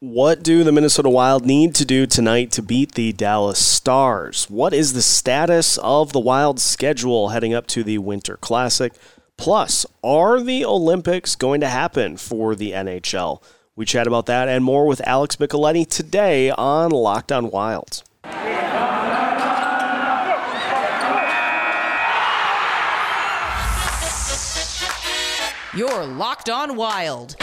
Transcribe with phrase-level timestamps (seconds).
[0.00, 4.44] What do the Minnesota Wild need to do tonight to beat the Dallas Stars?
[4.50, 8.92] What is the status of the Wild schedule heading up to the Winter Classic?
[9.38, 13.42] Plus, are the Olympics going to happen for the NHL?
[13.74, 18.02] We chat about that and more with Alex Micheletti today on Locked On Wild.
[25.74, 27.36] You're Locked On Wild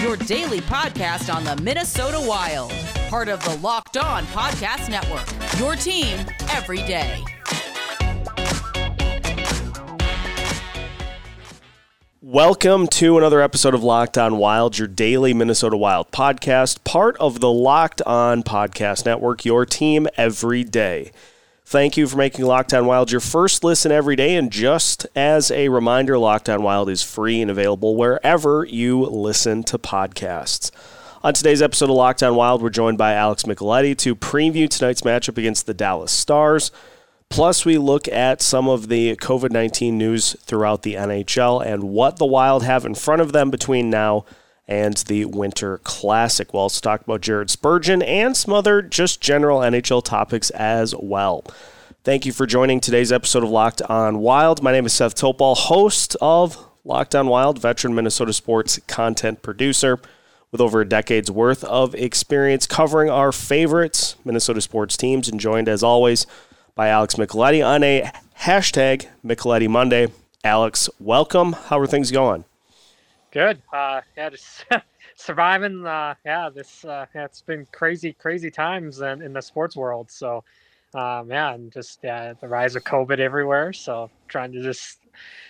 [0.00, 2.72] your daily podcast on the Minnesota Wild,
[3.10, 5.28] part of the Locked On Podcast Network.
[5.58, 7.22] Your team every day.
[12.22, 17.40] Welcome to another episode of Locked On Wild, your daily Minnesota Wild podcast, part of
[17.40, 21.12] the Locked On Podcast Network, your team every day.
[21.70, 24.34] Thank you for making Locked On Wild your first listen every day.
[24.34, 29.62] And just as a reminder, Locked On Wild is free and available wherever you listen
[29.62, 30.72] to podcasts.
[31.22, 35.02] On today's episode of Locked On Wild, we're joined by Alex Micheletti to preview tonight's
[35.02, 36.72] matchup against the Dallas Stars.
[37.28, 42.16] Plus, we look at some of the COVID 19 news throughout the NHL and what
[42.16, 44.24] the Wild have in front of them between now
[44.70, 46.54] and the Winter Classic.
[46.54, 51.44] We'll also talk about Jared Spurgeon and some other just general NHL topics as well.
[52.04, 54.62] Thank you for joining today's episode of Locked On Wild.
[54.62, 59.98] My name is Seth Topal, host of Locked On Wild, veteran Minnesota sports content producer
[60.52, 65.68] with over a decade's worth of experience covering our favorites Minnesota sports teams, and joined
[65.68, 66.26] as always
[66.74, 70.08] by Alex Micheletti on a hashtag Micheletti Monday.
[70.42, 71.52] Alex, welcome.
[71.52, 72.44] How are things going?
[73.32, 73.62] Good.
[73.72, 74.64] Uh, yeah, just
[75.14, 75.86] surviving.
[75.86, 80.10] Uh, yeah, this uh, yeah, it's been crazy, crazy times in, in the sports world.
[80.10, 80.42] So,
[80.94, 83.72] um, yeah, and just yeah, the rise of COVID everywhere.
[83.72, 84.98] So, trying to just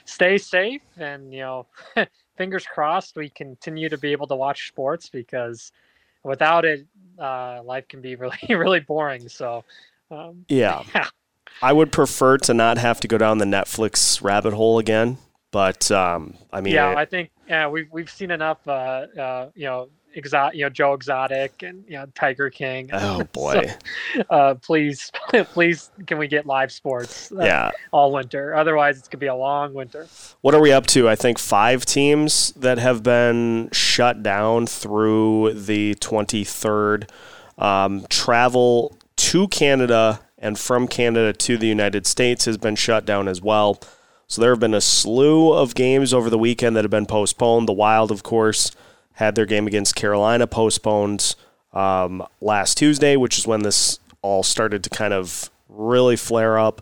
[0.05, 1.67] stay safe and you know,
[2.37, 5.73] fingers crossed we continue to be able to watch sports because
[6.23, 6.87] without it,
[7.19, 9.29] uh, life can be really, really boring.
[9.29, 9.65] So,
[10.11, 10.83] um, yeah.
[10.95, 11.07] yeah.
[11.63, 15.19] I would prefer to not have to go down the Netflix rabbit hole again.
[15.51, 18.67] But um, I mean, yeah, I think yeah, we've we've seen enough.
[18.67, 22.91] Uh, uh, you know, exotic, you know, Joe Exotic and you know Tiger King.
[22.93, 23.75] Oh boy!
[24.15, 25.11] so, uh, please,
[25.53, 27.33] please, can we get live sports?
[27.33, 28.55] Uh, yeah, all winter.
[28.55, 30.07] Otherwise, it's gonna be a long winter.
[30.41, 31.09] What are we up to?
[31.09, 37.11] I think five teams that have been shut down through the twenty third.
[37.59, 43.29] Um, travel to Canada and from Canada to the United States has been shut down
[43.29, 43.79] as well.
[44.31, 47.67] So there have been a slew of games over the weekend that have been postponed.
[47.67, 48.71] The Wild, of course,
[49.15, 51.35] had their game against Carolina postponed
[51.73, 56.81] um, last Tuesday, which is when this all started to kind of really flare up.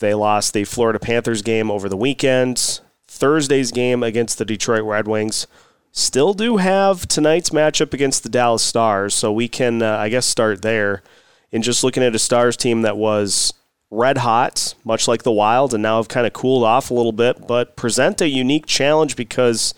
[0.00, 2.80] They lost the Florida Panthers game over the weekend.
[3.08, 5.46] Thursday's game against the Detroit Red Wings.
[5.90, 10.26] Still do have tonight's matchup against the Dallas Stars, so we can, uh, I guess,
[10.26, 11.02] start there.
[11.50, 13.54] In just looking at a Stars team that was
[13.90, 17.12] red hot, much like the Wild, and now have kind of cooled off a little
[17.12, 19.74] bit, but present a unique challenge because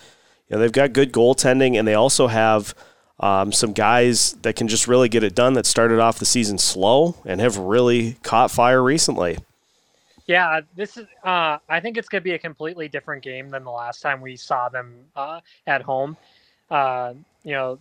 [0.48, 2.74] you know they've got good goaltending and they also have
[3.20, 6.58] um, some guys that can just really get it done that started off the season
[6.58, 9.38] slow and have really caught fire recently.
[10.26, 11.06] Yeah, this is.
[11.22, 14.20] Uh, I think it's going to be a completely different game than the last time
[14.20, 16.16] we saw them uh, at home.
[16.68, 17.78] Uh, you know,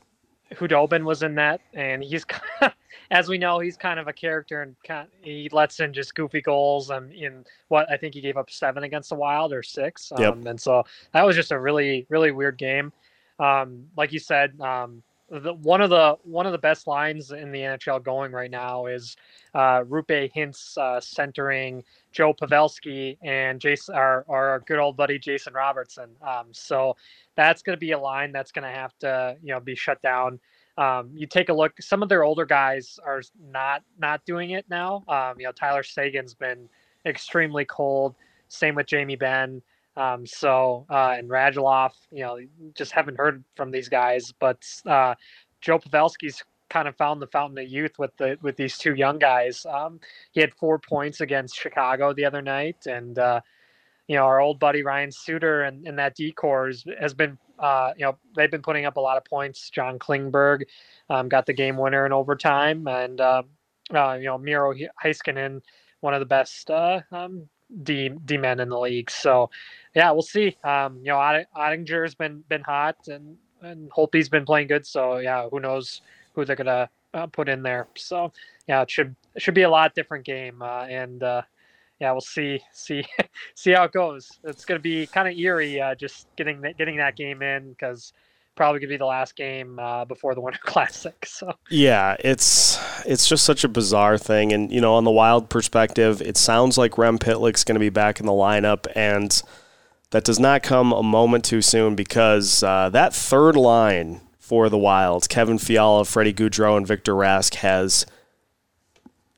[0.53, 2.23] Khudobin was in that, and he's
[3.11, 6.15] as we know, he's kind of a character and kind of, he lets in just
[6.15, 6.89] goofy goals.
[6.89, 10.11] And in what I think he gave up seven against the Wild or six.
[10.11, 10.45] Um, yep.
[10.45, 10.83] And so
[11.13, 12.91] that was just a really, really weird game.
[13.39, 17.51] Um, like you said, um, the, one of the one of the best lines in
[17.51, 19.15] the NHL going right now is
[19.55, 25.53] uh, Roope Hintz uh, centering Joe Pavelski and Jason, our, our good old buddy Jason
[25.53, 26.09] Robertson.
[26.21, 26.95] Um, so
[27.35, 30.01] that's going to be a line that's going to have to you know be shut
[30.01, 30.39] down
[30.77, 33.21] um, you take a look some of their older guys are
[33.51, 35.03] not not doing it now.
[35.07, 36.69] Um, you know tyler seguin's been
[37.05, 38.15] extremely cold.
[38.47, 39.61] Same with jamie benn.
[39.97, 42.39] Um, so uh, and radulov you know
[42.73, 45.15] just haven't heard from these guys but uh,
[45.61, 49.19] joe pavelski's kind of found the fountain of youth with the with these two young
[49.19, 49.65] guys.
[49.65, 49.99] Um,
[50.31, 53.39] he had four points against chicago the other night and uh,
[54.07, 58.05] you know, our old buddy Ryan Suter and, and that decor has been uh, you
[58.05, 59.69] know, they've been putting up a lot of points.
[59.69, 60.63] John Klingberg
[61.09, 63.43] um, got the game winner in overtime, and uh,
[63.93, 64.73] uh, you know, Miro
[65.03, 65.61] Heiskanen,
[66.01, 67.47] one of the best uh, um,
[67.83, 69.09] D D men in the league.
[69.09, 69.49] So,
[69.95, 70.55] yeah, we'll see.
[70.63, 74.85] Um, you know, Oettinger's been been hot, and and Holtby's been playing good.
[74.85, 76.01] So, yeah, who knows
[76.33, 77.87] who they're gonna uh, put in there.
[77.95, 78.31] So,
[78.67, 81.41] yeah, it should should be a lot different game, uh, and uh,
[81.99, 83.03] yeah, we'll see see
[83.55, 84.29] see how it goes.
[84.43, 87.69] It's going to be kind of eerie uh, just getting that, getting that game in
[87.69, 88.13] because
[88.55, 91.25] probably gonna be the last game uh, before the Winter Classic.
[91.25, 95.49] So yeah, it's it's just such a bizarre thing, and you know, on the Wild
[95.49, 99.41] perspective, it sounds like Rem Pitlick's going to be back in the lineup, and
[100.11, 104.77] that does not come a moment too soon because uh, that third line for the
[104.77, 108.05] Wild, Kevin Fiala, Freddie Gaudreau, and Victor Rask has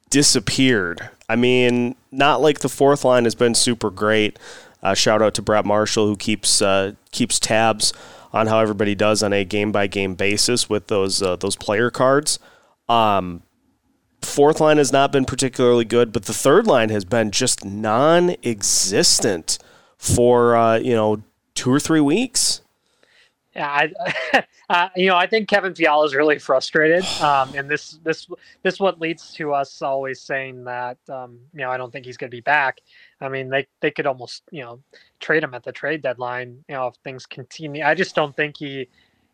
[0.10, 1.10] disappeared.
[1.30, 4.38] I mean, not like the fourth line has been super great.
[4.84, 7.94] Uh, shout out to Brett Marshall who keeps uh, keeps tabs
[8.34, 11.90] on how everybody does on a game by game basis with those uh, those player
[11.90, 12.40] cards.
[12.90, 13.44] Um,
[14.22, 19.58] fourth line has not been particularly good, but the third line has been just non-existent
[19.98, 21.24] for uh, you know
[21.56, 22.62] two or three weeks.
[23.58, 23.90] Yeah,
[24.34, 28.28] I, uh, you know, I think Kevin Fiala is really frustrated, um, and this this
[28.62, 32.18] this what leads to us always saying that um, you know I don't think he's
[32.18, 32.78] going to be back.
[33.20, 34.80] I mean, they they could almost you know
[35.20, 36.64] trade him at the trade deadline.
[36.70, 38.90] You know, if things continue, I just don't think he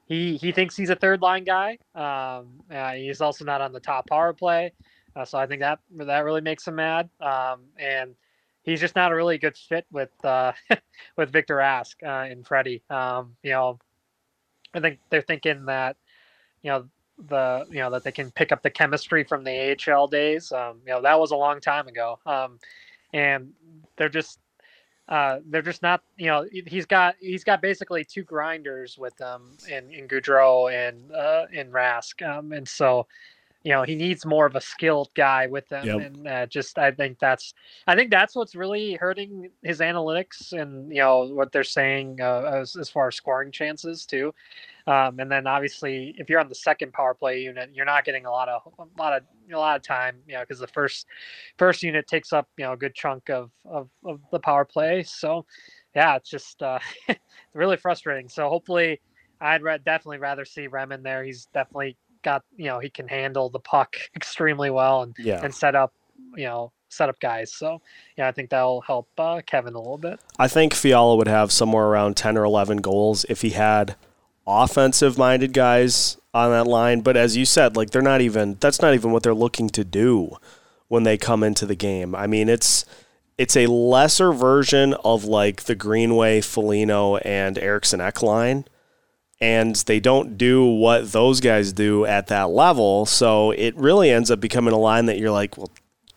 [0.05, 1.77] he he thinks he's a third line guy.
[1.93, 4.71] Um, uh, he's also not on the top power play,
[5.17, 7.09] uh, so I think that that really makes him mad.
[7.19, 8.15] Um, and
[8.63, 10.53] he's just not a really good fit with uh,
[11.17, 12.83] with Victor Rask uh, and Freddie.
[12.89, 13.79] Um, you know,
[14.73, 15.97] I think they're thinking that
[16.61, 16.85] you know
[17.27, 20.51] the you know that they can pick up the chemistry from the AHL days.
[20.51, 22.59] Um, you know that was a long time ago, um,
[23.13, 23.51] and
[23.97, 24.39] they're just
[25.09, 29.57] uh, they're just not you know he's got he's got basically two grinders with them
[29.69, 33.07] in in Gaudreau and uh, in Rask, um, and so
[33.63, 36.01] you know he needs more of a skilled guy with them yep.
[36.01, 37.53] and uh, just i think that's
[37.87, 42.41] i think that's what's really hurting his analytics and you know what they're saying uh,
[42.61, 44.33] as, as far as scoring chances too
[44.85, 48.25] um, and then obviously if you're on the second power play unit you're not getting
[48.25, 51.07] a lot of a lot of a lot of time you know because the first
[51.57, 55.03] first unit takes up you know a good chunk of of, of the power play
[55.03, 55.45] so
[55.95, 56.79] yeah it's just uh,
[57.53, 58.99] really frustrating so hopefully
[59.43, 61.21] I'd re- definitely rather see Rem in there.
[61.21, 65.41] He's definitely got you know he can handle the puck extremely well and yeah.
[65.43, 65.93] and set up
[66.35, 67.53] you know set up guys.
[67.53, 67.81] So
[68.17, 70.19] yeah, I think that'll help uh, Kevin a little bit.
[70.39, 73.95] I think Fiala would have somewhere around ten or eleven goals if he had
[74.45, 77.01] offensive minded guys on that line.
[77.01, 79.83] But as you said, like they're not even that's not even what they're looking to
[79.83, 80.37] do
[80.87, 82.15] when they come into the game.
[82.15, 82.85] I mean, it's
[83.37, 88.65] it's a lesser version of like the Greenway, Foligno, and Eriksson Ek line
[89.43, 93.05] and they don't do what those guys do at that level.
[93.05, 95.69] So it really ends up becoming a line that you're like, well,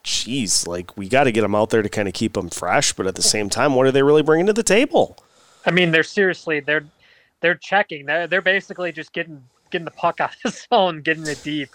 [0.04, 2.92] geez, like we got to get them out there to kind of keep them fresh.
[2.92, 5.18] But at the same time, what are they really bringing to the table?
[5.66, 6.86] I mean, they're seriously they're
[7.40, 8.06] they're checking.
[8.06, 11.70] They're they're basically just getting getting the puck out of the zone, getting it deep,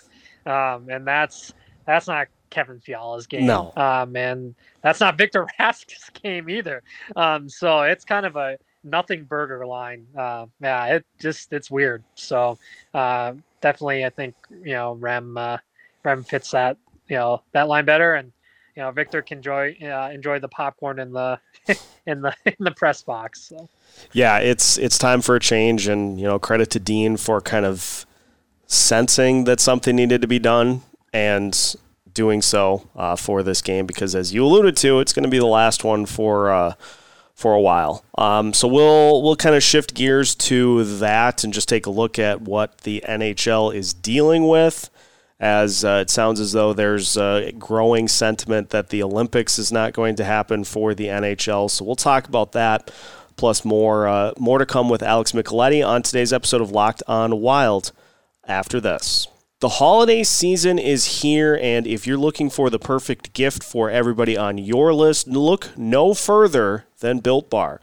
[0.46, 1.52] um, and that's
[1.86, 3.46] that's not Kevin Fiala's game.
[3.46, 6.82] No, um, and that's not Victor Rask's game either.
[7.18, 10.06] Um, so it's kind of a nothing burger line.
[10.18, 12.04] Uh, yeah, it just it's weird.
[12.16, 12.58] So
[12.94, 15.58] uh, definitely, I think you know Rem uh,
[16.04, 18.32] Rem fits that you know that line better, and
[18.76, 21.40] you know Victor can enjoy uh, enjoy the popcorn in the
[22.06, 23.42] in the in the press box.
[23.42, 23.70] So.
[24.14, 27.66] Yeah, it's it's time for a change, and you know credit to Dean for kind
[27.66, 28.06] of
[28.68, 30.82] sensing that something needed to be done
[31.12, 31.76] and
[32.14, 35.40] doing so uh, for this game because as you alluded to, it's going to be
[35.40, 36.74] the last one for uh,
[37.36, 38.04] for a while.
[38.18, 42.20] Um, so we'll we'll kind of shift gears to that and just take a look
[42.20, 44.90] at what the NHL is dealing with.
[45.40, 49.94] As uh, it sounds as though there's a growing sentiment that the Olympics is not
[49.94, 51.72] going to happen for the NHL.
[51.72, 52.92] So we'll talk about that,
[53.38, 57.42] plus more uh, more to come with Alex Micheletti on today's episode of Locked On
[57.42, 57.92] Wild.
[58.48, 59.28] After this.
[59.62, 64.36] The holiday season is here, and if you're looking for the perfect gift for everybody
[64.36, 67.80] on your list, look no further than Built Bar.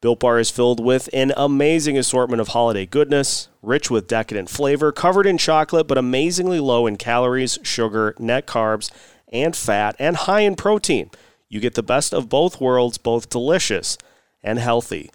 [0.00, 4.90] Built Bar is filled with an amazing assortment of holiday goodness, rich with decadent flavor,
[4.90, 8.90] covered in chocolate, but amazingly low in calories, sugar, net carbs,
[9.32, 11.12] and fat, and high in protein.
[11.48, 13.96] You get the best of both worlds, both delicious
[14.42, 15.12] and healthy.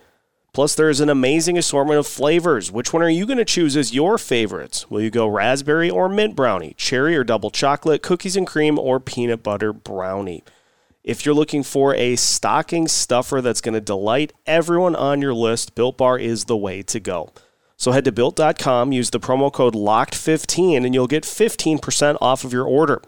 [0.56, 2.72] Plus, there's an amazing assortment of flavors.
[2.72, 4.90] Which one are you going to choose as your favorites?
[4.90, 9.02] Will you go raspberry or mint brownie, cherry or double chocolate, cookies and cream, or
[9.02, 10.46] peanut butter brownie?
[11.04, 15.76] If you're looking for a stocking stuffer that's going to delight everyone on your list,
[15.76, 17.34] Built Bar is the way to go.
[17.76, 22.54] So head to built.com, use the promo code LOCKED15, and you'll get 15% off of
[22.54, 23.02] your order.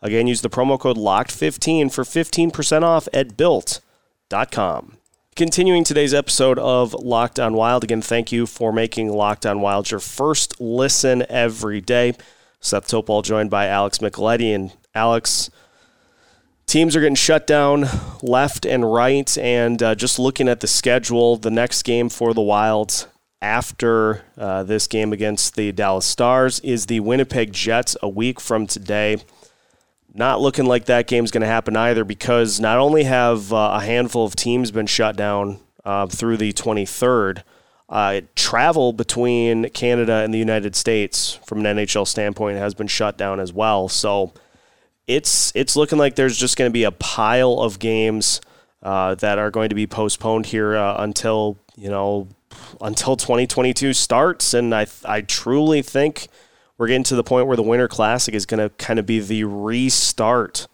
[0.00, 4.96] Again, use the promo code LOCKED15 for 15% off at built.com.
[5.36, 9.90] Continuing today's episode of Locked On Wild, again, thank you for making Locked On Wild
[9.90, 12.14] your first listen every day.
[12.60, 14.54] Seth Topol joined by Alex Micheletti.
[14.54, 15.50] And Alex,
[16.66, 17.86] teams are getting shut down
[18.22, 19.36] left and right.
[19.36, 23.08] And uh, just looking at the schedule, the next game for the Wilds
[23.42, 28.68] after uh, this game against the Dallas Stars is the Winnipeg Jets a week from
[28.68, 29.16] today.
[30.16, 33.84] Not looking like that game's going to happen either because not only have uh, a
[33.84, 37.42] handful of teams been shut down uh, through the 23rd,
[37.88, 43.18] uh, travel between Canada and the United States from an NHL standpoint has been shut
[43.18, 43.88] down as well.
[43.88, 44.32] So
[45.06, 48.40] it's it's looking like there's just going to be a pile of games
[48.82, 52.28] uh, that are going to be postponed here uh, until you know
[52.80, 56.28] until 2022 starts, and I I truly think
[56.78, 59.20] we're getting to the point where the Winter Classic is going to kind of be
[59.20, 60.66] the restart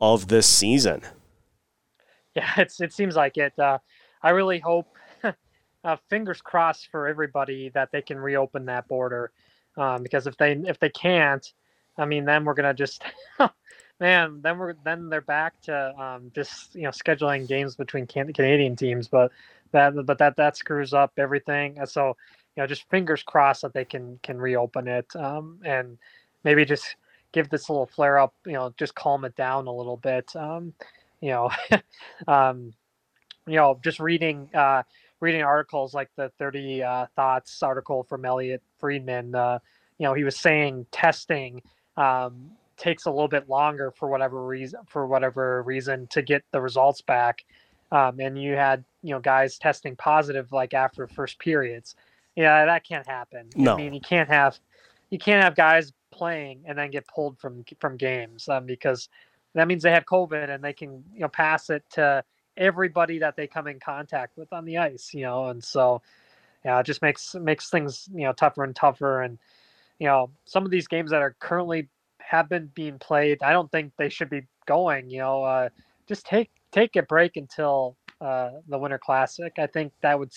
[0.00, 1.02] of this season.
[2.34, 3.58] Yeah, it's it seems like it.
[3.58, 3.78] Uh,
[4.22, 4.88] I really hope,
[5.84, 9.32] uh, fingers crossed for everybody that they can reopen that border,
[9.76, 11.52] um, because if they if they can't,
[11.98, 13.04] I mean, then we're gonna just,
[14.00, 18.32] man, then we're then they're back to um, just you know scheduling games between can-
[18.32, 19.30] Canadian teams, but
[19.72, 21.78] that but that that screws up everything.
[21.86, 22.16] So
[22.56, 25.98] you know, just fingers crossed that they can can reopen it um, and
[26.44, 26.96] maybe just
[27.32, 28.34] give this little flare up.
[28.46, 30.34] You know, just calm it down a little bit.
[30.36, 30.74] Um,
[31.20, 31.50] you know,
[32.28, 32.74] um,
[33.46, 34.82] you know, just reading uh,
[35.20, 39.34] reading articles like the 30 uh, thoughts article from Elliotte Friedman.
[39.34, 39.58] Uh,
[39.98, 41.62] you know, he was saying testing
[41.96, 46.60] um, takes a little bit longer for whatever reason for whatever reason to get the
[46.60, 47.44] results back.
[47.92, 51.94] Um, and you had you know guys testing positive like after first periods.
[52.36, 53.48] Yeah, that can't happen.
[53.56, 53.74] No.
[53.74, 54.58] I mean, you can't have
[55.10, 59.08] you can't have guys playing and then get pulled from from games um, because
[59.54, 62.24] that means they have COVID and they can you know pass it to
[62.56, 65.12] everybody that they come in contact with on the ice.
[65.12, 66.02] You know, and so
[66.64, 69.22] yeah, it just makes makes things you know tougher and tougher.
[69.22, 69.38] And
[69.98, 73.70] you know, some of these games that are currently have been being played, I don't
[73.70, 75.10] think they should be going.
[75.10, 75.68] You know, uh,
[76.08, 79.52] just take take a break until uh, the Winter Classic.
[79.58, 80.32] I think that would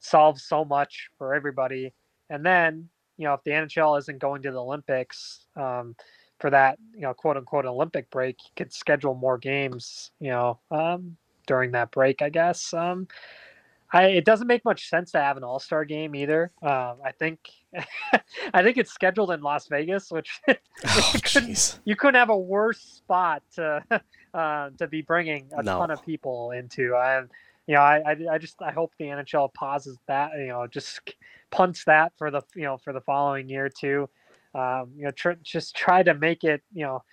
[0.00, 1.92] s- solve so much for everybody.
[2.30, 5.94] And then, you know, if the NHL isn't going to the Olympics um,
[6.40, 10.58] for that, you know, quote unquote Olympic break, you could schedule more games, you know,
[10.70, 12.72] um, during that break, I guess.
[12.74, 13.08] Um,
[13.90, 16.52] I, it doesn't make much sense to have an All Star game either.
[16.62, 17.40] Um, I think,
[18.52, 22.36] I think it's scheduled in Las Vegas, which Oh, you, couldn't, you couldn't have a
[22.38, 23.82] worse spot to
[24.34, 25.78] uh, to be bringing a No.
[25.78, 26.94] ton of people into.
[26.96, 27.30] And
[27.68, 30.32] you know, I, I I just I hope the NHL pauses that.
[30.38, 31.00] You know, just
[31.50, 34.08] punts that for the you know for the following year too.
[34.54, 36.62] Um, you know, tr- just try to make it.
[36.72, 37.04] You know,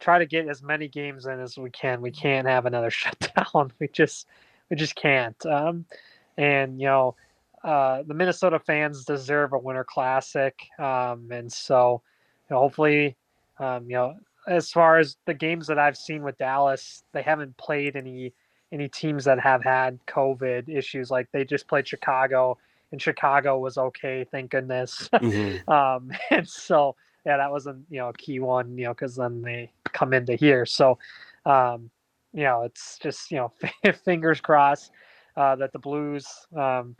[0.00, 2.02] try to get as many games in as we can.
[2.02, 3.72] We can't have another shutdown.
[3.80, 4.28] We just
[4.68, 5.46] we just can't.
[5.46, 5.86] Um,
[6.36, 7.16] and you know,
[7.64, 10.54] uh, the Minnesota fans deserve a Winter Classic.
[10.78, 12.02] Um, and so,
[12.50, 13.16] you know, hopefully,
[13.58, 14.16] um, you know,
[14.46, 18.34] as far as the games that I've seen with Dallas, they haven't played any
[18.72, 21.10] any teams that have had COVID issues.
[21.10, 22.58] Like they just played Chicago,
[22.90, 25.08] and Chicago was okay, thank goodness.
[25.12, 25.68] Mhm.
[25.96, 29.42] um, and so yeah, that wasn't you know a key one, you know, because then
[29.42, 30.66] they come into here.
[30.66, 30.98] So,
[31.46, 31.90] um,
[32.32, 33.52] you know, it's just you know
[34.04, 34.90] fingers crossed
[35.36, 36.26] uh, that the Blues
[36.56, 36.96] um,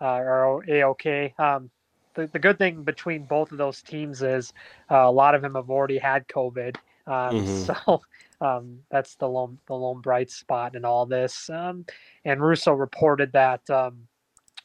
[0.00, 1.34] uh, are a okay.
[1.38, 1.70] Um,
[2.14, 4.52] the, the good thing between both of those teams is
[4.90, 6.76] uh, a lot of them have already had COVID.
[7.10, 7.66] Um, Mhm.
[7.66, 8.02] So
[8.40, 11.50] um, that's the lone the lone bright spot in all this.
[11.50, 11.84] Um,
[12.24, 14.06] and Russo reported that um,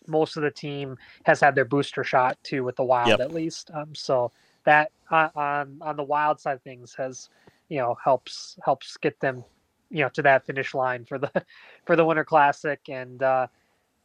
[0.08, 3.20] most of the team has had their booster shot too, with the Wild Yep.
[3.22, 3.72] at least.
[3.74, 4.32] Um, so
[4.66, 7.30] that uh, on on the Wild side of things has
[7.70, 9.44] you know helps helps get them
[9.90, 11.32] you know to that finish line for the
[11.86, 13.22] for the Winter Classic and.
[13.24, 13.48] Uh,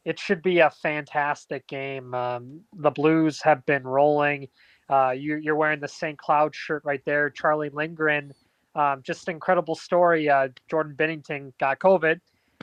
[0.03, 2.15] it should be a fantastic game.
[2.15, 4.47] Um, the Blues have been rolling.
[4.91, 6.17] Uh, you, you're wearing the St.
[6.17, 7.29] Cloud shirt right there.
[7.29, 8.33] Charlie Lindgren,
[8.75, 10.29] um, just an incredible story.
[10.29, 12.19] Uh, Jordan Binnington got COVID,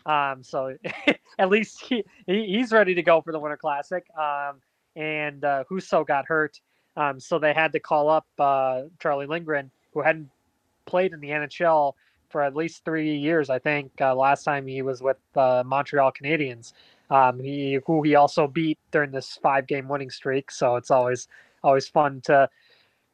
[0.07, 0.77] um, so
[1.39, 4.05] at least he, he he's ready to go for the Winter Classic.
[4.17, 4.61] Um,
[4.95, 6.61] and uh, Husso got hurt,
[6.97, 10.29] um, so they had to call up uh, Charlie Lindgren, who hadn't
[10.87, 11.95] played in the NHL
[12.29, 13.49] for at least three years.
[13.49, 16.73] I think uh, last time he was with uh, Montreal Canadiens
[17.11, 20.51] um, he who he also beat during this five game winning streak.
[20.51, 21.29] So it's always
[21.63, 22.49] always fun to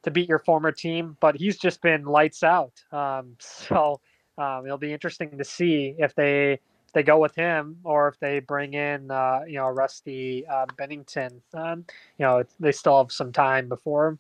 [0.03, 1.17] to beat your former team.
[1.21, 2.73] But he's just been lights out.
[2.93, 4.01] Um, so
[4.39, 8.19] um, it'll be interesting to see if they if they go with him or if
[8.21, 11.41] they bring in uh, you know Rusty uh, Binnington.
[11.53, 11.85] Um,
[12.19, 14.19] you know they still have some time before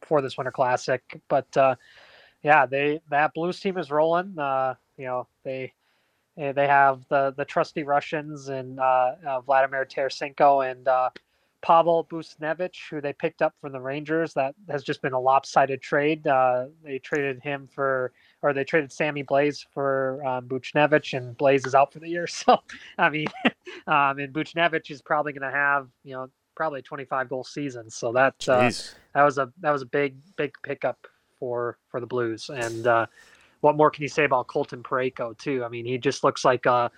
[0.00, 1.76] before this Winter Classic, but uh,
[2.42, 4.38] yeah, they that Blues team is rolling.
[4.38, 5.72] Uh, you know they
[6.40, 10.88] uh, They have the the trusty Russians and uh, uh, Vladimir Tarasenko and
[11.64, 14.34] Pavel Buchnevich, who they picked up from the Rangers.
[14.34, 16.26] That has just been a lopsided trade.
[16.26, 21.66] Uh, they traded him for, or they traded Sammy Blais for um, Buchnevich, and Blais
[21.66, 22.26] is out for the year.
[22.34, 22.58] So,
[22.98, 23.28] I mean,
[23.86, 27.88] um, and Buchnevich is probably going to have you know probably a 25 goal season.
[27.88, 28.70] So that uh,
[29.14, 31.06] that was a that was a big big pickup
[31.38, 32.50] for for the Blues.
[32.50, 33.06] And uh,
[33.60, 35.64] what more can you say about Colton Parayko too?
[35.64, 36.90] I mean, he just looks like a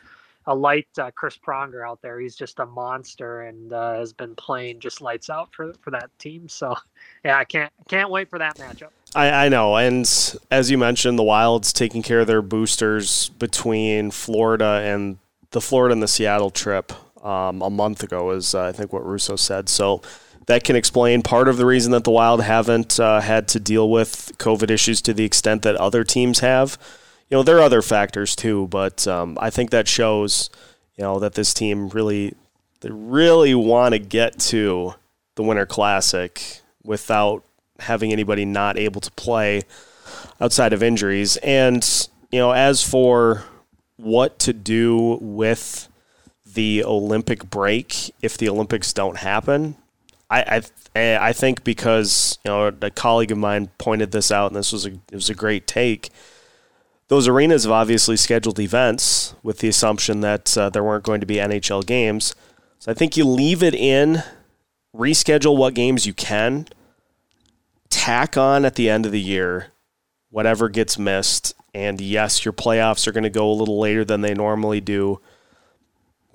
[0.46, 2.20] a light uh, Chris Pronger out there.
[2.20, 6.10] He's just a monster and uh, has been playing just lights out for for that
[6.18, 6.48] team.
[6.48, 6.76] So
[7.24, 8.90] yeah, I can't can't wait for that matchup.
[9.14, 10.08] I, I know, and
[10.50, 15.18] as you mentioned, the Wild's taking care of their boosters between Florida and
[15.52, 16.92] the Florida and the Seattle trip
[17.24, 19.68] um, a month ago, is uh, I think what Russo said.
[19.68, 20.02] So
[20.46, 23.90] that can explain part of the reason that the Wild haven't uh, had to deal
[23.90, 26.78] with COVID issues to the extent that other teams have.
[27.28, 30.50] You know, there are other factors too, but um, I think that shows,
[30.96, 32.34] you know, that this team really,
[32.80, 34.94] they really want to get to
[35.34, 37.42] the Winter Classic without
[37.80, 39.62] having anybody not able to play
[40.40, 41.36] outside of injuries.
[41.38, 41.84] And,
[42.30, 43.44] you know, as for
[43.96, 45.88] what to do with
[46.44, 49.76] the Olympic break if the Olympics don't happen,
[50.30, 50.62] I,
[50.94, 54.72] I, I think because you know a colleague of mine pointed this out, and this
[54.72, 56.10] was a it was a great take.
[57.08, 61.26] Those arenas have obviously scheduled events with the assumption that uh, there weren't going to
[61.26, 62.34] be NHL games.
[62.78, 64.22] So I think you leave it in,
[64.94, 66.66] reschedule what games you can,
[67.90, 69.72] tack on at the end of the year
[70.36, 71.54] whatever gets missed.
[71.72, 75.18] And yes, your playoffs are going to go a little later than they normally do.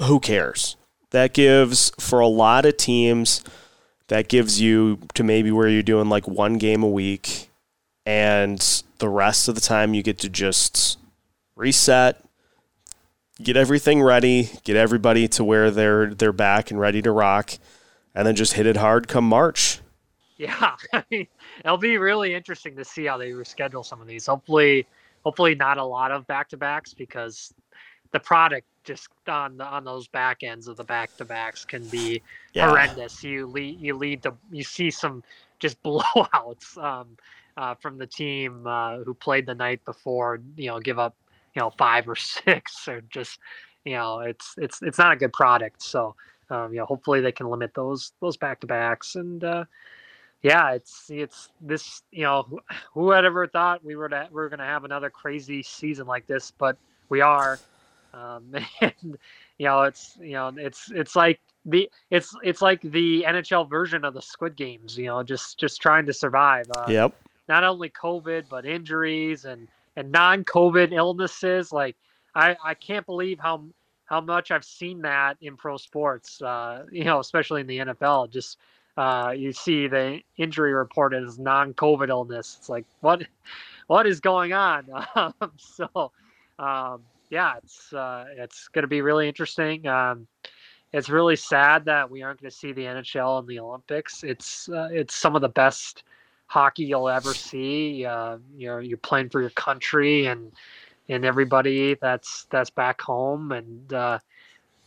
[0.02, 0.76] Who cares?
[1.12, 3.44] That gives for a lot of teams
[4.08, 7.51] that gives you to maybe where you're doing like one game a week
[8.12, 11.00] and the rest of the time you get to just
[11.56, 12.26] reset
[13.42, 17.54] get everything ready get everybody to where they're they're back and ready to rock
[18.14, 19.80] and then just hit it hard come march
[20.36, 21.28] yeah I mean,
[21.64, 24.86] it'll be really interesting to see how they reschedule some of these hopefully
[25.24, 27.54] hopefully not a lot of back-to-backs because
[28.12, 31.86] the product just on the, on those back ends of the back to backs can
[31.86, 32.22] be
[32.54, 32.68] yeah.
[32.68, 33.24] horrendous.
[33.24, 35.24] You lead you lead to you see some
[35.60, 37.16] just blowouts um,
[37.62, 40.42] uh, from the team uh, who played the night before.
[40.58, 41.16] You know, give up
[41.56, 43.40] you know five or six or just
[43.86, 45.84] you know it's it's it's not a good product.
[45.84, 46.16] So
[46.50, 49.44] um, you know hopefully they can limit those those back to backs and.
[49.44, 49.66] Uh,
[50.44, 52.02] yeah, it's it's this.
[52.10, 52.60] You know,
[52.96, 56.08] who, had ever thought we were to, we were going to have another crazy season
[56.08, 56.50] like this?
[56.50, 56.78] But
[57.10, 57.60] we are.
[58.16, 59.18] Um, and
[59.60, 64.04] you know, it's you know, it's it's like the it's it's like the NHL version
[64.04, 64.98] of the Squid Games.
[64.98, 66.66] You know, just just trying to survive.
[66.76, 67.14] Uh, yep.
[67.48, 71.72] Not only COVID, but injuries and and non-COVID illnesses.
[71.72, 71.96] Like
[72.36, 73.64] I I can't believe how
[74.06, 76.42] how much I've seen that in pro sports.
[76.42, 78.30] Uh, you know, especially in the NFL.
[78.32, 78.58] Just
[78.98, 82.58] uh, you see the injury report as non-COVID illness.
[82.60, 83.24] It's like what
[83.88, 84.88] what is going on?
[85.16, 86.12] Um, so
[86.60, 89.88] um, yeah, it's uh, it's going to be really interesting.
[89.88, 90.28] Um,
[90.94, 94.24] it's really sad that we aren't going to see the NHL in the Olympics.
[94.24, 96.04] It's uh, it's some of the best
[96.52, 98.06] hockey you'll ever see.
[98.06, 100.52] Uh, you're you're playing for your country and
[101.08, 104.20] and everybody that's that's back home, and uh,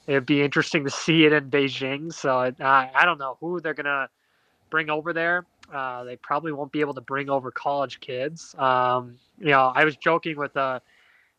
[0.07, 2.13] it'd be interesting to see it in Beijing.
[2.13, 4.11] So I I don't know who they're gonna
[4.69, 5.47] bring over there.
[5.73, 8.55] Uh, they probably won't be able to bring over college kids.
[8.59, 10.79] Um, you know, I was joking with a uh,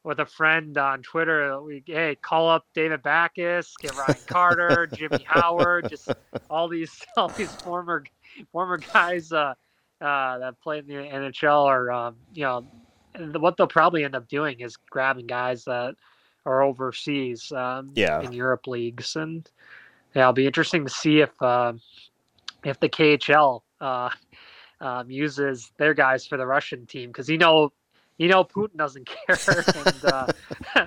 [0.04, 1.62] with a friend on Twitter.
[1.62, 6.10] We hey, call up David Backes, get Ryan Carter, Jimmy Howard, just
[6.50, 8.04] all these all these former
[8.52, 9.54] former guys uh,
[10.06, 12.66] uh, that play in the NHL or um, you know
[13.40, 15.96] what they'll probably end up doing is grabbing guys that
[16.46, 18.22] are overseas um, yeah.
[18.22, 19.50] in Europe leagues and
[20.16, 21.74] yeah, it'll be interesting to see if uh,
[22.64, 24.10] if the KHL uh,
[24.80, 27.74] um, uses their guys for the Russian team because you know
[28.18, 29.38] you know Putin doesn't care,
[29.86, 30.28] and uh,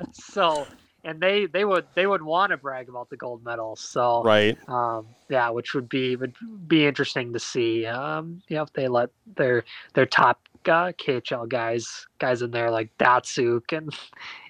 [0.13, 0.67] so
[1.05, 3.81] and they they would they would want to brag about the gold medals.
[3.81, 6.35] So right, um, yeah, which would be would
[6.67, 7.87] be interesting to see.
[7.87, 12.71] Um, you know, if they let their their top uh, KHL guys guys in there
[12.71, 13.95] like Datsyuk and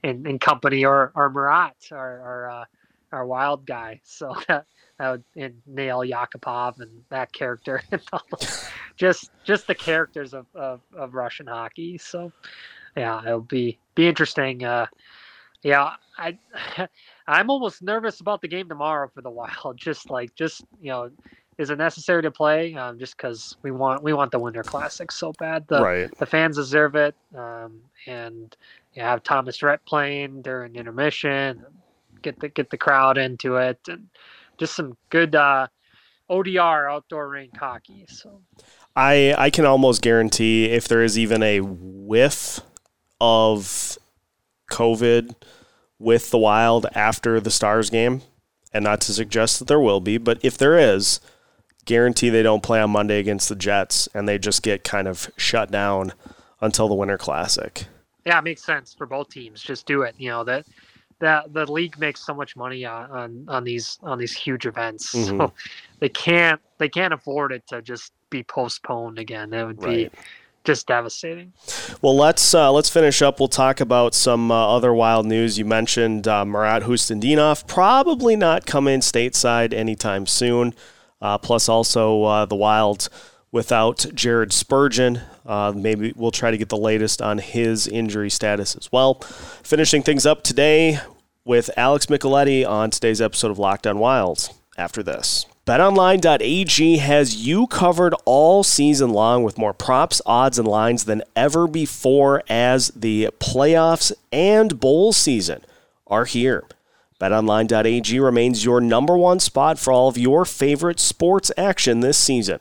[0.03, 2.65] and, and company or or Marat or or uh,
[3.13, 4.01] our wild guy.
[4.05, 4.67] So that
[4.99, 8.23] that would and Nail Yakupov and that character and all
[8.97, 11.99] just just the characters of, of, of Russian hockey.
[11.99, 12.33] So
[12.97, 14.65] yeah, it'll be be interesting.
[14.65, 14.87] Uh,
[15.63, 16.39] yeah, I
[17.27, 19.77] I'm almost nervous about the game tomorrow for the Wild.
[19.77, 21.11] Just like just you know,
[21.59, 22.75] is it necessary to play?
[22.75, 25.67] Um, just because we want we want the Winter Classic so bad.
[25.69, 26.19] The right.
[26.19, 27.15] the fans deserve it.
[27.37, 28.57] Um, and
[28.95, 31.65] you have Thomas Rhett playing during intermission.
[32.23, 34.09] Get the get the crowd into it and
[34.59, 35.69] just some good uh,
[36.31, 38.07] ODR outdoor rink hockey.
[38.09, 38.41] So
[38.95, 42.61] I I can almost guarantee if there is even a whiff
[43.21, 43.99] of
[44.71, 45.35] COVID
[45.99, 48.23] with the Wild after the Stars game,
[48.73, 51.21] and not to suggest that there will be, but if there is,
[51.85, 55.31] guarantee they don't play on Monday against the Jets, and they just get kind of
[55.37, 56.13] shut down
[56.61, 57.87] until the Winter Classic.
[58.25, 59.63] Yeah, it makes sense for both teams.
[59.63, 60.15] Just do it.
[60.19, 60.67] You know that
[61.21, 65.15] that the league makes so much money on on, on these on these huge events,
[65.15, 65.39] mm-hmm.
[65.39, 65.53] so
[65.99, 69.51] they can't they can't afford it to just be postponed again.
[69.51, 70.13] That would right.
[70.13, 70.19] be
[70.65, 71.53] just devastating.
[72.03, 73.39] Well, let's uh, let's finish up.
[73.41, 75.59] We'll talk about some uh, other wild news.
[75.59, 80.75] You mentioned uh, Marat Khusnutdinov probably not coming stateside anytime soon.
[81.21, 83.09] Uh, plus, also uh, the Wild
[83.51, 85.21] without Jared Spurgeon.
[85.45, 89.15] Uh, maybe we'll try to get the latest on his injury status as well.
[89.63, 90.99] Finishing things up today
[91.45, 94.51] with Alex Micheletti on today's episode of Locked On Wilds.
[94.77, 95.45] After this.
[95.69, 101.67] BetOnline.ag has you covered all season long with more props, odds, and lines than ever
[101.67, 105.63] before as the playoffs and bowl season
[106.07, 106.65] are here.
[107.21, 112.61] BetOnline.ag remains your number one spot for all of your favorite sports action this season.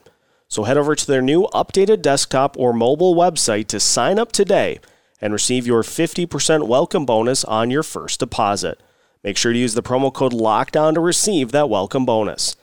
[0.49, 4.81] So head over to their new updated desktop or mobile website to sign up today
[5.21, 8.81] and receive your 50% welcome bonus on your first deposit.
[9.23, 12.57] Make sure to use the promo code LOCKDOWN to receive that welcome bonus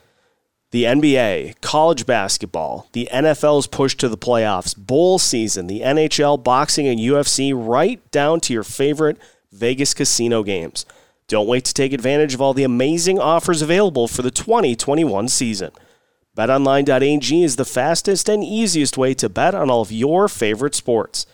[0.75, 6.89] the NBA, college basketball, the NFL's push to the playoffs, bowl season, the NHL, boxing,
[6.89, 9.17] and UFC, right down to your favorite
[9.53, 10.85] Vegas casino games.
[11.29, 15.71] Don't wait to take advantage of all the amazing offers available for the 2021 season.
[16.37, 21.25] BetOnline.ag is the fastest and easiest way to bet on all of your favorite sports.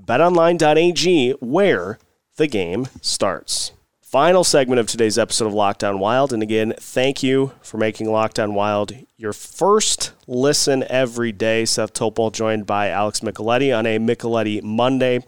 [0.00, 1.98] BetOnline.ag, where
[2.36, 3.72] the game starts
[4.16, 6.32] final segment of today's episode of Locked On Wild.
[6.32, 11.66] And again, thank you for making Locked On Wild your first listen every day.
[11.66, 15.22] Seth Topol joined by Alex Micheletti on a Micheletti Monday.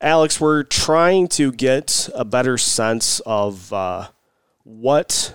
[0.00, 4.08] Alex, we're trying to get a better sense of uh,
[4.62, 5.34] what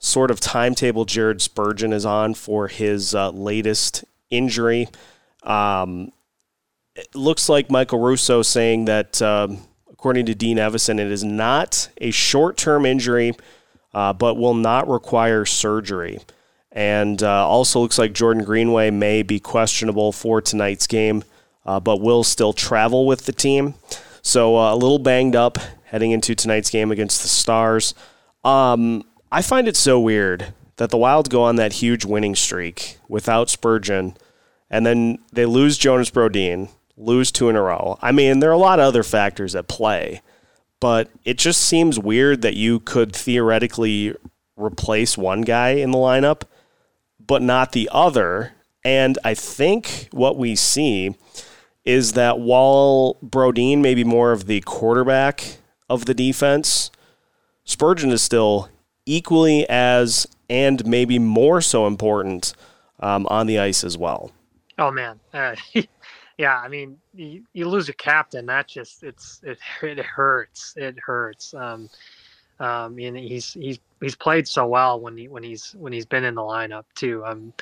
[0.00, 4.88] sort of timetable Jared Spurgeon is on for his uh, latest injury.
[5.44, 6.10] Um,
[6.96, 9.22] it looks like Michael Russo saying that.
[9.22, 9.60] Um,
[10.02, 10.98] according to Dean Evason.
[10.98, 13.34] It is not a short term injury,
[13.94, 16.18] uh, but will not require surgery.
[16.72, 21.22] And uh, also looks like Jordan Greenway may be questionable for tonight's game,
[21.64, 23.74] uh, but will still travel with the team.
[24.22, 27.94] So uh, a little banged up heading into tonight's game against the Stars.
[28.42, 32.98] Um, I find it so weird that the Wild go on that huge winning streak
[33.06, 34.16] without Spurgeon,
[34.68, 37.98] and then they lose Jonas Brodin lose two in a row.
[38.02, 40.20] I mean, there are a lot of other factors at play,
[40.80, 44.14] but it just seems weird that you could theoretically
[44.56, 46.42] replace one guy in the lineup,
[47.24, 48.52] but not the other.
[48.84, 51.16] And I think what we see
[51.84, 56.90] is that while Brodin may be more of the quarterback of the defense,
[57.64, 58.68] Spurgeon is still
[59.06, 62.54] equally as and maybe more so important
[63.00, 64.30] um, on the ice as well.
[64.78, 65.54] Oh man, uh,
[66.42, 68.46] yeah, I mean, you, you lose a captain.
[68.46, 70.74] That just it's it it hurts.
[70.76, 71.54] It hurts.
[71.54, 71.88] Um,
[72.58, 76.24] um, and he's he's he's played so well when he when he's when he's been
[76.24, 77.24] in the lineup too.
[77.24, 77.52] Um,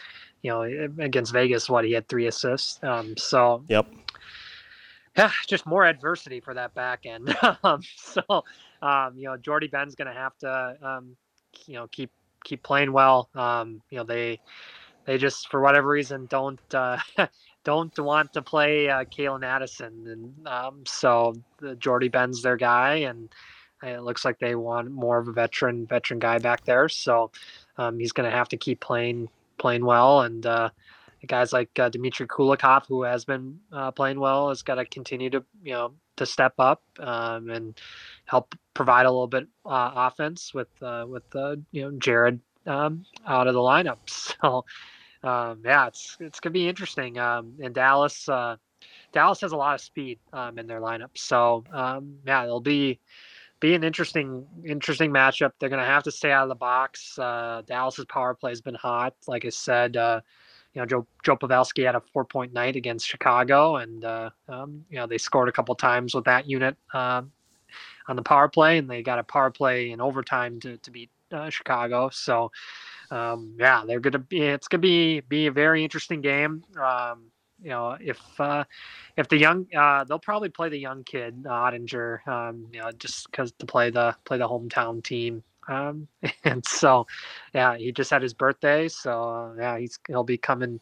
[0.40, 0.62] you know,
[0.99, 2.83] against Vegas, what he had three assists.
[2.83, 3.87] Um, so yep.
[5.14, 7.37] Yeah, just more adversity for that back end.
[7.62, 8.23] um, so,
[8.81, 11.16] um, you know, Jordie Benn's going to have to, um,
[11.66, 12.11] you know, keep
[12.45, 13.29] keep playing well.
[13.35, 14.40] Um, you know, they
[15.05, 16.97] they just for whatever reason don't uh,
[17.64, 22.96] don't want to play uh, Calen Addison, and um, so the Jordie Benn's their guy,
[22.96, 23.29] and
[23.83, 26.88] it looks like they want more of a veteran veteran guy back there.
[26.88, 27.31] So
[27.77, 30.70] um, he's going to have to keep playing playing well, and uh,
[31.27, 35.31] guys like uh, Dmitry Kulikov, who has been uh, playing well, has got to continue
[35.31, 37.81] to you know to step up um, and
[38.27, 43.05] help provide a little bit uh, offense with uh, with uh, you know Jared um,
[43.27, 43.99] out of the lineup.
[44.40, 44.64] So
[45.23, 47.19] um, yeah, it's it's gonna be interesting.
[47.19, 48.57] Um, and Dallas, uh,
[49.13, 52.99] Dallas has a lot of speed um, in their lineup, so um, yeah, it'll be
[53.61, 55.53] be an interesting interesting matchup.
[55.59, 57.19] They're gonna have to stay out of the box.
[57.19, 59.97] Uh, Dallas's power play has been hot, like I said.
[59.97, 60.21] Uh,
[60.75, 64.85] you know, Joe Joe Pavelski had a four point night against Chicago, and uh, um,
[64.89, 67.23] you know they scored a couple times with that unit uh,
[68.09, 71.11] on the power play, and they got a power play in overtime to to beat
[71.33, 72.09] uh, Chicago.
[72.11, 72.51] So
[73.11, 74.42] um, yeah, they're gonna be.
[74.42, 76.64] It's gonna be be a very interesting game.
[76.81, 77.31] Um,
[77.62, 78.64] you know, if uh,
[79.16, 82.27] if the young, uh, they'll probably play the young kid Oettinger.
[82.27, 85.42] um, you know, just because to play the play the hometown team.
[85.68, 86.09] Um,
[86.44, 87.07] and so,
[87.55, 90.81] yeah, he just had his birthday, so uh, yeah, he's he'll be coming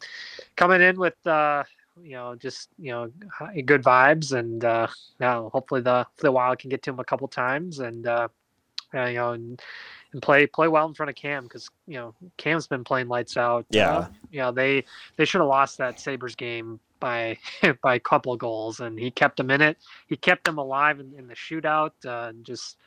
[0.55, 1.63] coming in with uh,
[2.01, 3.11] you know just you know
[3.65, 4.87] good vibes, and uh,
[5.19, 8.27] now hopefully the the Wild can get to him a couple times, and uh,
[8.93, 9.31] you know.
[9.31, 9.61] And,
[10.13, 13.37] and play play well in front of Cam because you know Cam's been playing lights
[13.37, 13.65] out.
[13.69, 14.83] Yeah, uh, you know they
[15.15, 17.37] they should have lost that Sabres game by
[17.81, 19.77] by a couple of goals, and he kept them in it.
[20.07, 21.91] He kept them alive in, in the shootout.
[22.05, 22.77] Uh, and just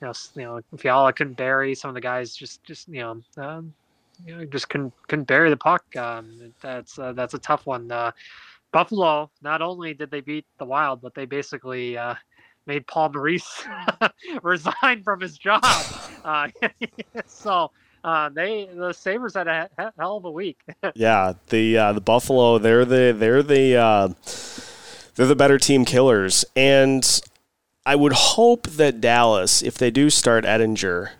[0.00, 2.34] you know, you know, Fiala couldn't bury some of the guys.
[2.34, 3.72] Just just you know, um,
[4.24, 5.84] you know, just couldn't couldn't bury the puck.
[5.96, 7.90] Um, that's uh, that's a tough one.
[7.90, 8.12] Uh,
[8.72, 9.30] Buffalo.
[9.42, 12.14] Not only did they beat the Wild, but they basically uh,
[12.66, 13.64] made Paul Maurice
[14.42, 15.64] resign from his job.
[16.24, 16.46] Uh,
[17.26, 17.72] so
[18.04, 20.60] uh, they the Sabres had a hell of a week.
[20.94, 24.08] yeah, the uh, the Buffalo they're the they're the uh,
[25.16, 27.20] they're the better team killers, and
[27.84, 31.10] I would hope that Dallas, if they do start Oettinger,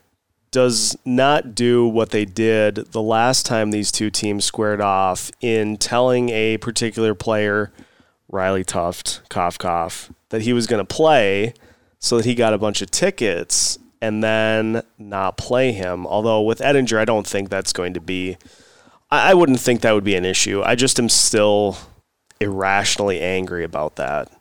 [0.52, 5.78] does not do what they did the last time these two teams squared off in
[5.78, 7.72] telling a particular player,
[8.32, 11.54] Riley Tufte, cough cough, that he was going to play
[12.00, 16.06] so that he got a bunch of tickets and then not play him.
[16.06, 18.36] Although with Oettinger, I don't think that's going to be.
[19.10, 20.62] I wouldn't think that would be an issue.
[20.62, 21.76] I just am still
[22.40, 24.32] irrationally angry about that.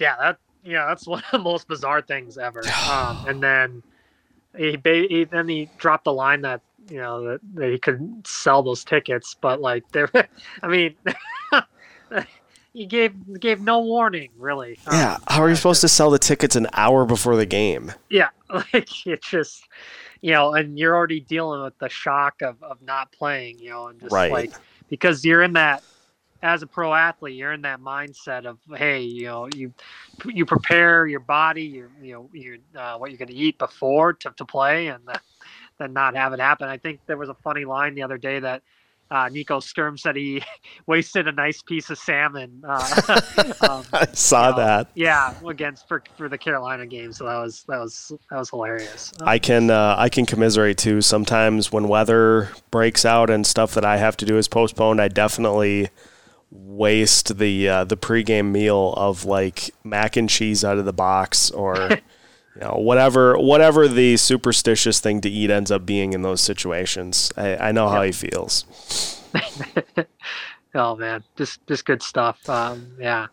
[0.00, 2.62] Yeah, that yeah, that's one of the most bizarre things ever.
[2.90, 3.82] Um, and then
[4.56, 8.62] he, he then he dropped the line that you know that, that he could sell
[8.62, 10.10] those tickets, but like there,
[10.62, 10.96] I mean,
[12.72, 14.78] he gave gave no warning really.
[14.90, 17.92] Yeah, um, how are you supposed to sell the tickets an hour before the game?
[18.08, 18.28] Yeah,
[18.72, 19.64] like it just
[20.20, 23.88] you know, and you're already dealing with the shock of of not playing, you know,
[23.88, 24.30] and just right.
[24.30, 24.52] like
[24.88, 25.82] because you're in that
[26.42, 29.72] as a pro athlete, you're in that mindset of, hey, you know, you
[30.26, 34.12] you prepare your body, you you know, you uh, what you're going to eat before
[34.14, 35.02] to, to play, and
[35.78, 36.68] then not have it happen.
[36.68, 38.62] I think there was a funny line the other day that
[39.10, 40.42] uh, Nico Sturm said he
[40.86, 42.62] wasted a nice piece of salmon.
[42.66, 43.22] Uh,
[43.68, 44.90] um, I saw you know, that.
[44.94, 47.12] Yeah, against for, for the Carolina game.
[47.12, 49.12] So that was that was that was hilarious.
[49.20, 51.00] I can uh, I can commiserate too.
[51.00, 55.08] Sometimes when weather breaks out and stuff that I have to do is postponed, I
[55.08, 55.88] definitely
[56.50, 61.50] waste the uh, the pregame meal of like mac and cheese out of the box
[61.50, 61.90] or
[62.60, 67.32] you know whatever whatever the superstitious thing to eat ends up being in those situations.
[67.36, 68.64] I, I know how he feels.
[70.74, 72.48] oh man, just just good stuff.
[72.48, 73.28] Um, yeah.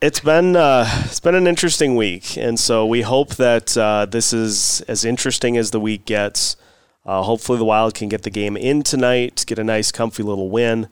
[0.00, 4.32] It's been uh, it's been an interesting week, and so we hope that uh, this
[4.32, 6.56] is as interesting as the week gets.
[7.04, 10.48] Uh, hopefully, the Wild can get the game in tonight, get a nice, comfy little
[10.50, 10.88] win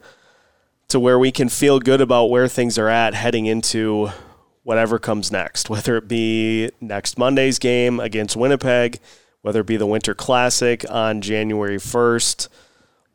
[0.88, 4.10] to where we can feel good about where things are at heading into
[4.66, 8.98] whatever comes next, whether it be next Monday's game against Winnipeg,
[9.42, 12.48] whether it be the Winter Classic on January 1st,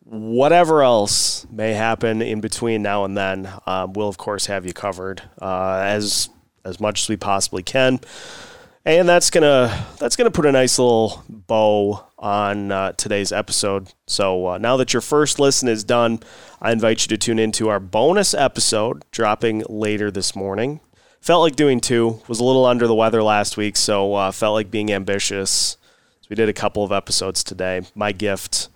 [0.06, 4.72] whatever else may happen in between now and then, um, we'll of course have you
[4.72, 6.30] covered uh, as
[6.64, 8.00] as much as we possibly can
[8.86, 13.92] and that's gonna that's gonna put a nice little bow on uh, today's episode.
[14.08, 16.20] So uh, now that your first listen is done,
[16.62, 20.80] I invite you to tune into our bonus episode dropping later this morning.
[21.22, 22.20] Felt like doing two.
[22.28, 25.78] Was a little under the weather last week, so uh, felt like being ambitious.
[26.22, 27.84] So we did a couple of episodes today.
[27.94, 28.70] My gift,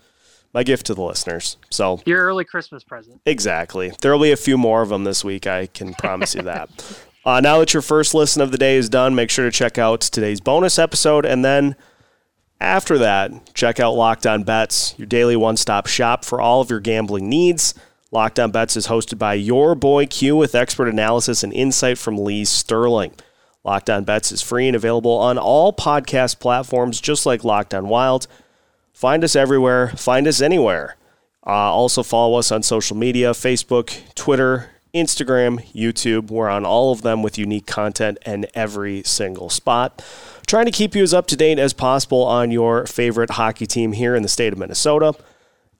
[0.54, 1.58] my gift to the listeners.
[1.72, 3.20] So your early Christmas present.
[3.26, 3.94] Exactly.
[4.02, 5.48] There will be a few more of them this week.
[5.48, 6.70] I can promise you that.
[7.26, 9.80] Uh, now that your first listen of the day is done, make sure to check
[9.80, 11.26] out today's bonus episode.
[11.26, 11.76] And then
[12.62, 16.70] after that, check out Locked On Bets, your daily one stop shop for all of
[16.70, 17.74] your gambling needs.
[18.16, 22.18] Locked On Bets is hosted by your boy Q with expert analysis and insight from
[22.18, 23.12] Lee Sterling.
[23.66, 27.90] Locked On Bets is free and available on all podcast platforms, just like Locked On
[27.90, 28.28] Wild.
[28.94, 30.96] Find us everywhere, find us anywhere.
[31.46, 36.32] Uh, also, follow us on social media Facebook, Twitter, Instagram, YouTube.
[36.32, 40.02] We're on all of them with unique content and every single spot.
[40.48, 43.92] Trying to keep you as up to date as possible on your favorite hockey team
[43.92, 45.16] here in the state of Minnesota.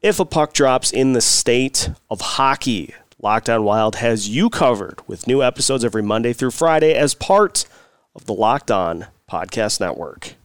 [0.06, 5.00] If a puck drops in the state of hockey, Locked On Wild has you covered
[5.08, 7.66] with new episodes every Monday through Friday as part
[8.14, 10.36] of the Locked On Podcast Network.